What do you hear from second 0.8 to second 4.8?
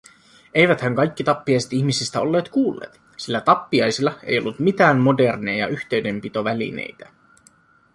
kaikki tappiaiset ihmisistä olleet kuulleet, sillä tappiaisilla ei ollut